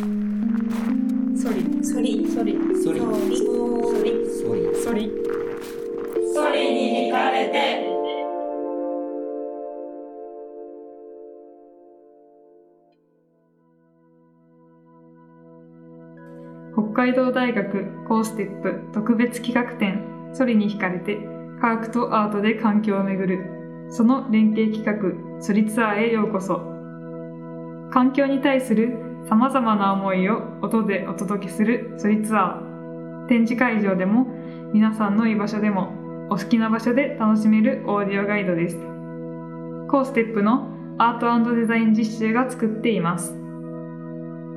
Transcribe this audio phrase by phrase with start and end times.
[0.00, 0.06] ソ
[1.52, 5.12] リソリソリソリソリソリソリソリ
[6.34, 7.86] ソリに惹かれて。
[16.72, 21.18] 北海道大学コーステップ特別企画展ソリに惹かれて
[21.60, 23.90] 科学とアートで環境をめぐる。
[23.90, 26.56] その連携企画ソリツアーへようこそ。
[27.92, 32.70] 環境に対するさまざまな思いを音でお届けするソリツアー。
[33.28, 34.26] 展示会場でも
[34.72, 35.92] 皆さんの居場所でも
[36.30, 38.76] お好きな場所で楽しめるオーディオガイドです。
[39.88, 43.34] コーステップのアートデザイン実習が作っています。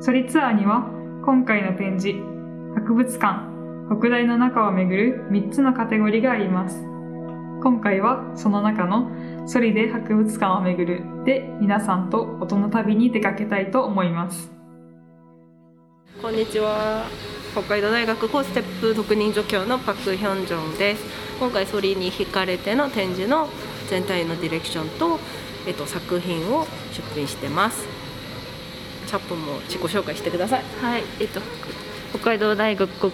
[0.02, 0.90] ソリツアーには
[1.26, 2.20] 今回の展示
[2.76, 3.54] 博物館
[4.00, 6.84] 北大の中をめぐる3つのカテゴリーがあります。
[7.64, 9.10] 今回はその中の
[9.48, 11.04] ソリで博物館をめぐる。
[11.26, 14.53] で皆さんと音の旅に出かけたいと思います。
[16.22, 17.06] こんにちは。
[17.52, 21.04] 北海道大学コーステップ特任助教のパク・ヒョンジョンです。
[21.40, 23.50] 今回ソリに惹かれての展示の
[23.90, 25.20] 全体のディレクションと、
[25.68, 27.86] えっと、作品を出品してます。
[29.08, 30.64] チャップも自己紹介してください。
[30.82, 31.42] はい、えっと、
[32.12, 33.12] 北海道大学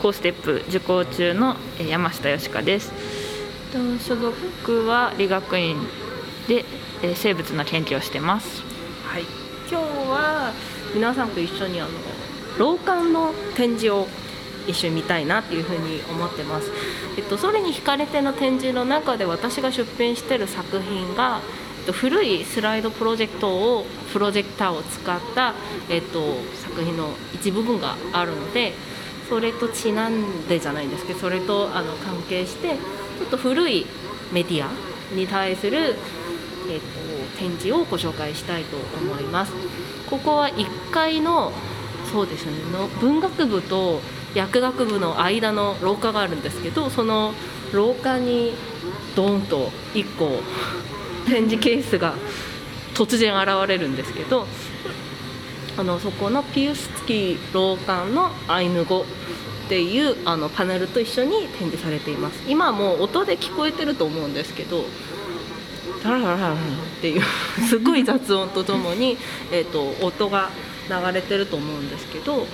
[0.00, 2.92] コーステップ受講中のえー山下よしかです。
[3.72, 5.76] と所属は理学院
[6.48, 6.64] で
[7.02, 8.62] えー生物の研究をしてます。
[9.06, 9.22] はい、
[9.70, 10.52] 今日は
[10.94, 11.90] 皆さんと一緒にあの
[12.58, 14.08] 老館の展示を
[14.66, 16.70] 一緒に見たいなっていうふうに思ってます。
[17.16, 21.40] えっと、それに惹かれての展示の中で私が出品してる作品が、
[21.80, 25.54] えっと、古いスライドプロジェクトをプロジェクターを使った、
[25.88, 28.72] えっと、作品の一部分があるので
[29.28, 33.86] それとちなんでじゃないんですけどそれとあの関係してちょっと古い
[34.32, 34.70] メディア
[35.14, 35.96] に対する
[36.70, 39.52] えっと展示をご紹介したいと思います。
[40.08, 41.52] ここは1階の
[42.12, 42.52] そうですね。
[42.72, 44.00] の文学部と
[44.34, 47.32] 薬学部の間の廊下があるんですけどその
[47.72, 48.52] 廊下に
[49.16, 50.40] ドーンと1個
[51.26, 52.14] 展示ケースが
[52.94, 54.46] 突然現れるんですけど
[55.78, 59.04] あのそこのピウスキー廊下のアイヌ語っ
[59.68, 62.42] ていうあのパネルと一緒に展示されています。
[62.46, 64.84] 今はもう音で聞こえてると思うんですけど
[66.02, 66.56] タラララララっ
[67.00, 67.22] ていう
[67.68, 69.16] すごい雑音とともに、
[69.50, 70.50] えー、と音が
[70.88, 72.46] 流れてると思うんですけど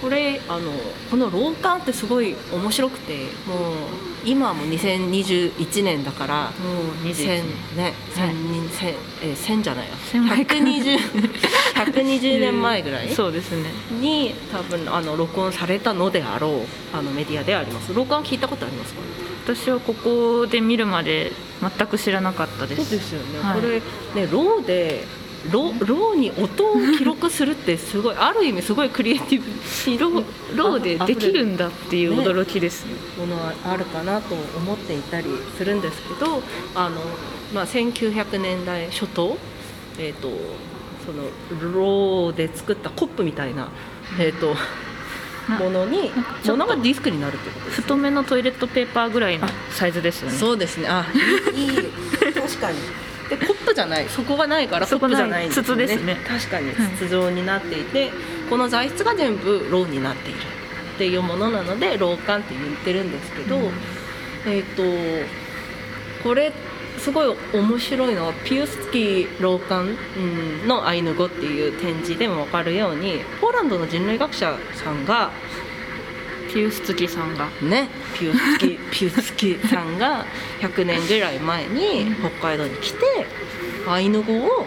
[0.00, 0.72] これあの
[1.10, 3.76] この廊下ってすごい面白くてもう
[4.24, 7.42] 今はもう2021年だからもう1000
[7.76, 10.98] ね1000人1000えー1000じゃないよ1000前か120
[11.74, 13.68] 120年前ぐらいそうですね。
[14.00, 17.92] に多分あの録音されたのであろうあのメディアであります。
[17.92, 19.00] 録音聞いたことありますか？
[19.44, 22.84] 私はここで見るまで全く知らなかったです。
[22.84, 23.60] そうですよね、はい。
[23.60, 25.04] これねローで
[25.52, 32.92] ロローに音を記録するってすごいある意味すごいクリエイティブローローでできるんだっていうね驚きですね。
[33.18, 36.42] ものはあるかなと思っていたりするんですけど
[36.74, 37.00] あの、
[37.54, 39.38] まあ、1900年代初頭、
[39.98, 40.30] えー、と
[41.06, 41.24] その
[41.72, 43.70] ローで作ったコップみたいな、
[44.18, 44.54] えー、と
[45.48, 50.36] なものになんかちょっとものがディスクになるってことですね太めのトイレットペーパーぐらいのサイズですよね。
[50.36, 50.88] そうですね。
[50.88, 51.06] あ、
[51.54, 51.76] いい。
[52.32, 52.78] 確かに。
[53.30, 54.08] で、コップじゃない。
[54.08, 56.16] そこがないからコップじゃないんですよそこない筒ですね。
[56.26, 56.96] 確かにはい。
[56.96, 58.10] 筒状になっていて、
[58.50, 60.38] この材質が全部ローになっている。
[60.96, 63.58] っていうものなので、ロー管って言ってるんですけど、
[64.46, 64.82] えっ、と
[66.22, 66.52] これ
[66.98, 75.30] すごい面白いのはピウスキーローカンうんのアイヌ語っていう展示でも分かるようにポーランドの人類学者さんが
[76.52, 77.48] ピウスツキさんが。
[77.62, 77.88] ね。
[78.18, 80.26] ピュースキ ピュースキさんが
[80.60, 82.98] 100年ぐらい前に北海道に来て
[83.88, 84.66] アイヌ語を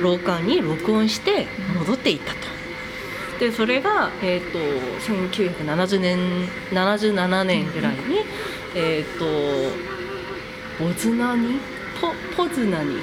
[0.00, 1.46] 廊下に録音して
[1.78, 2.40] 戻っていったと。
[3.38, 4.58] でそれが、えー、と
[5.10, 8.20] 1970年77年ぐらいに、
[8.74, 9.24] えっ、と
[10.78, 11.58] ポズナニ？
[12.00, 12.96] ポポズナニ？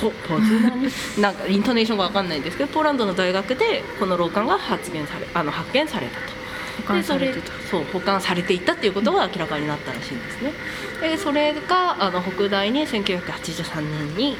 [0.00, 0.90] ポポズナニ？
[1.18, 6.33] なんかイントネーションが分かんないんですけどポーランドの大学でこの廊下が発現されあの発見されたと。
[6.76, 10.52] 保管されてたでそう保管されていたっていうことが明らかになったらしいんですね。
[11.00, 14.36] でそれがあの北大に1983年に、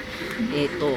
[0.54, 0.88] えー、と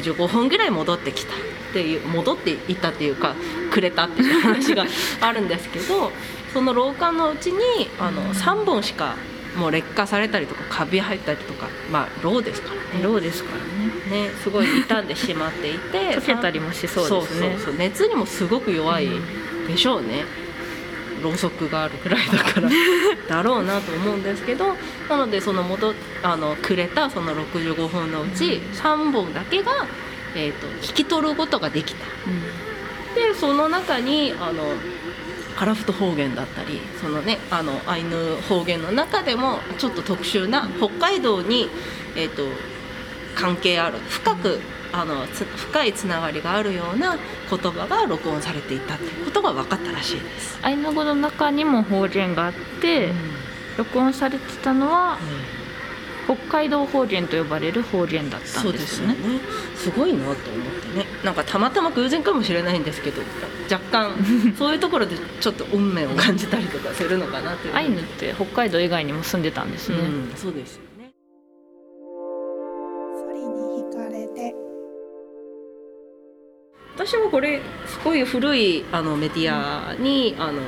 [0.00, 1.36] 65本ぐらい戻ってきたっ
[1.72, 3.34] ていう戻っていったっていうか
[3.70, 4.84] くれたっていう話が
[5.20, 6.12] あるんですけど
[6.52, 9.16] その廊下のうちにあの3本しか
[9.56, 13.04] もう劣化されたりとかカビ入ったりとかまあローですからね。
[13.04, 13.90] ローですからね。
[14.10, 19.08] ね、すごい傷んでしまっていて 溶けたりもしそうですねそうそうそう熱にもすごく弱い
[19.68, 20.24] でしょうね、
[21.20, 22.70] ろうそくがあるくらいだから。
[23.28, 24.74] だろうなと思うんですけど
[25.08, 29.86] なのでその元あのくれたその65本のうち3本だけが、
[30.34, 32.04] えー、と引き取ることができた。
[32.04, 32.08] っ
[33.14, 34.62] でその中にあの
[35.56, 41.68] カラフト方言だったりそのねあのアイヌ方言の中でもちょっと特殊な北海道に、
[42.16, 42.44] えー、と
[43.34, 44.60] 関係ある深く
[44.92, 47.16] あのつ深いつながりがあるような
[47.48, 50.58] 言葉が録音されていたっていうことが分かったらしいです。
[50.62, 53.12] アイヌ語の中にも方言があって、
[53.78, 55.18] 録音されてたのは
[56.26, 59.14] 北海道方言と呼ばれる方言だったんですねね。
[59.76, 61.06] すごいなと思ってね。
[61.24, 63.22] なんかたまたま偶然かもしれないんですけど、
[63.70, 64.12] 若干
[64.56, 67.74] そういうところでちょっと運命を感じたりとかするのかなっていう。
[67.74, 70.78] アイヌって北海道以外にも住んでたんですね、うん、そうです
[77.00, 80.60] 私はこれすごい古いあのメディアに、あの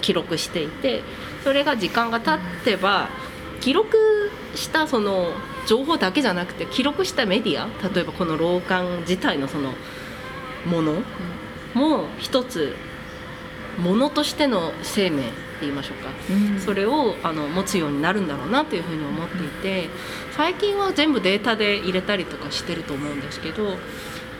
[0.00, 1.02] 記録していて
[1.44, 3.10] それが時間が経ってば
[3.60, 3.98] 記録
[4.54, 5.32] したその
[5.66, 9.74] 情報だけじゃなくて記録したメディア例えばこの老館自体のその
[10.64, 11.02] もの
[11.74, 12.74] も一つ
[13.78, 16.08] ものとしての生命って言いましょうか。
[16.30, 16.58] うん。
[16.58, 19.90] それをあの持つようになるんだろうなというふうに思っていて
[20.34, 23.76] 最近は全部データで入れたりとかしてると思うんですけど、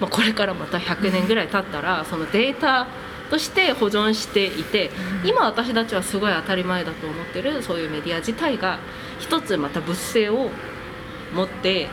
[0.01, 2.87] まあ、これからまた100年ぐらい経ったらそのデータ
[3.31, 4.91] として保存していて
[5.25, 8.81] 今私たちはすごい当たり前だと思ってるそういうメディア自体が
[9.21, 10.51] 一つまた物性を
[11.33, 11.89] 持って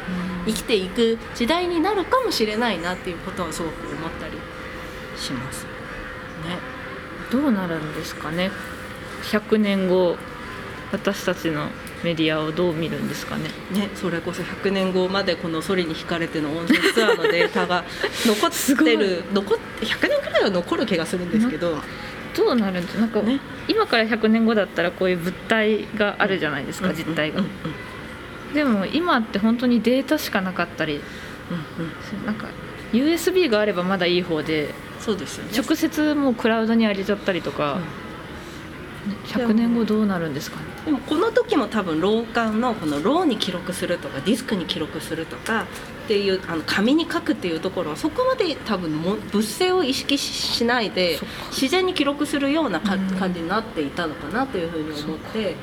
[0.48, 4.34] 生きていく時代になるかもしれないなっていうことはすごく思ったり
[5.16, 5.66] します。
[5.66, 5.70] ね。
[7.32, 8.50] どうなるんですかね。
[9.24, 10.18] 100年後
[10.92, 11.68] 私たちの
[12.04, 13.46] メディアをどう見るんですかね？
[13.72, 17.84] ね、それこそ100年後までこのソリに惹かれての音声ツアーのデータが
[18.26, 21.78] 残ってる残っ100年くらいは残る気がするんですけど、
[22.36, 23.40] どうなるんですなんか、ね。
[23.68, 28.54] 今から100年後だったらこういう物体があるじゃないですか、実体が、うんうん。
[28.54, 31.02] でも今って本当にデータしかなかったりうん
[31.86, 32.26] うん。
[32.26, 32.48] なんか
[32.94, 35.52] USB があればまだいい方でそうですよね。
[35.58, 37.80] 直接もうクラウドに上げちゃったりとか、
[39.26, 40.66] 100年後どうなるんですかね？
[40.86, 51.20] でもこの時も多分老館のこのローに記録するとかディスクに記録するとかっていうあの紙に書くっていうところはそこまで多分も物性を意識しないで
[51.52, 55.56] 自然に記録するような感じになっていたのかなというふうに思って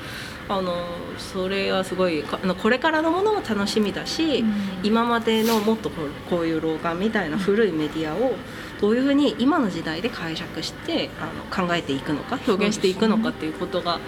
[0.48, 0.74] あの
[1.18, 4.44] それはすごいかあのこれからのものも楽しみだし、
[4.82, 5.90] 今までのもっと
[6.28, 8.34] こういう老眼みたいな古いメディアを
[8.80, 11.26] どういうふうに今の時代で解釈してあ
[11.60, 13.98] の考えていくのか表現していくのかっていうことが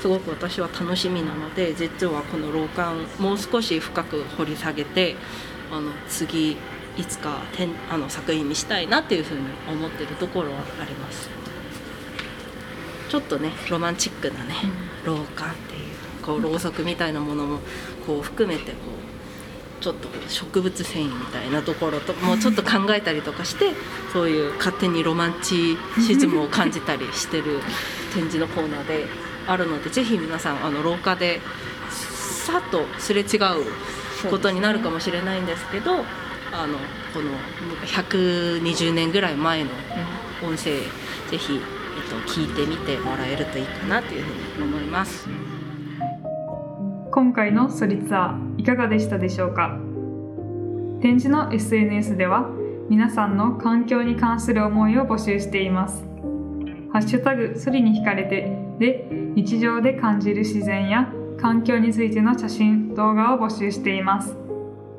[0.00, 5.16] すごく私は楽しみなので実はこの老眼もう少し深く掘り下げて
[5.70, 6.56] あの次
[6.96, 7.42] いつか
[7.90, 11.45] あの作品にしたいなっていうふうに思ってるところはあります。
[13.08, 14.54] ちょっとねロマンチックなね、
[15.04, 17.58] 老眼っていうこうろうそくみたいなものも
[18.06, 18.78] こう含めてこ
[19.80, 23.72] うちょっと植物繊維みたいなところともうちょっと考えたりとかして
[24.12, 27.60] そういう勝手にロマンチシズムを感じたりしてる
[28.14, 29.04] 展示のコーナーで
[29.46, 31.40] あるのでぜひ皆さんあの廊下で
[31.90, 36.04] さっとすれ違うことになるかもしれないんですけど
[36.52, 36.78] あの
[37.12, 37.30] この
[37.86, 39.70] 120年ぐらい前の
[40.42, 40.80] 音声
[41.30, 45.28] ぜひ、えっと、聞いてみてもらえるといいかなというふうに思います。
[47.16, 49.78] 今回のソリツアーいかがでしたでしょうか
[51.00, 52.50] 展示の SNS では
[52.90, 56.04] 皆さんの環境に関する思いを募集しています
[56.92, 61.10] ハッシュタグソリに惹かれてで日常で感じる自然や
[61.40, 64.36] 環境についての写真動画を募集しています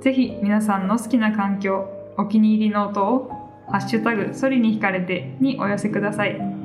[0.02, 1.88] ぜひ皆さんの好きな環境
[2.18, 3.30] お気に入りの音を
[3.70, 6.57] ハッシュタグソリに惹かれてにお寄せください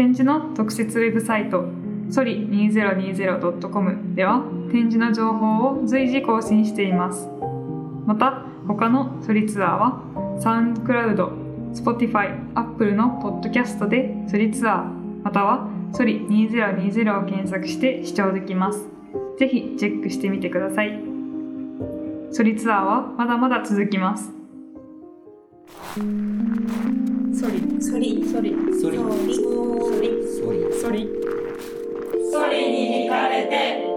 [0.00, 1.66] 展示の特設ウェブサイト
[2.08, 4.40] ソリ 2020.com では
[4.72, 7.28] 展示の情報を随時更新しています。
[8.06, 11.32] また他のソリツアーはサウンドクラウド
[11.74, 14.84] Spotify、Apple のポッドキャストでソリツアー
[15.22, 18.88] またはソリ2020を検索して視聴できます。
[19.38, 20.98] ぜひチェックしてみてください。
[22.30, 24.32] ソリツアーはまだまだ続きます。
[27.40, 28.98] ソリソリソリソリ。
[28.98, 29.30] ソ
[29.98, 30.10] リ。
[30.28, 31.08] ソリ。
[32.30, 32.68] ソリ。
[32.68, 33.89] に惹かれて